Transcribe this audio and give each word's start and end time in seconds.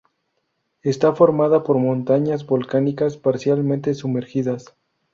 Está 0.81 1.13
formada 1.13 1.61
por 1.61 1.77
montañas 1.77 2.47
volcánicas 2.47 3.17
parcialmente 3.17 3.93
sumergidas. 3.93 4.75